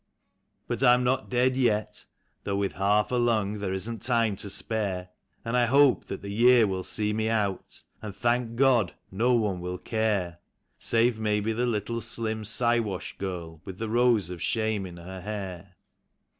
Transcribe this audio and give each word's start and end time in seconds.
But 0.67 0.81
I'm 0.81 1.03
not 1.03 1.29
dead 1.29 1.55
yet; 1.55 2.07
though 2.43 2.55
with 2.55 2.71
half 2.71 3.11
a 3.11 3.17
lung 3.17 3.59
there 3.59 3.71
isn't 3.71 4.01
time 4.01 4.35
to 4.37 4.49
spare. 4.49 5.09
And 5.45 5.55
I 5.55 5.67
hope 5.67 6.05
that 6.05 6.23
the 6.23 6.31
year 6.31 6.65
will 6.65 6.83
see 6.83 7.13
me 7.13 7.29
out, 7.29 7.83
and, 8.01 8.15
thank 8.15 8.55
God, 8.55 8.95
no 9.11 9.35
one 9.35 9.59
will 9.61 9.77
care— 9.77 10.39
Save 10.79 11.19
maybe 11.19 11.53
the 11.53 11.67
little 11.67 12.01
slim 12.01 12.45
Siwash 12.45 13.15
girl 13.19 13.61
with 13.63 13.77
the 13.77 13.89
rose 13.89 14.31
of 14.31 14.41
shame 14.41 14.87
in 14.87 14.97
her 14.97 15.21
hair. 15.21 15.75